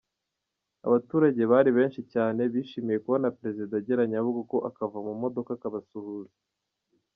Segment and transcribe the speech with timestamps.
[0.87, 6.35] Abaturage bari benshi cyane, bishimiye kubona Perezida agera Nyabugogo akava mu modoka akabasuhuza.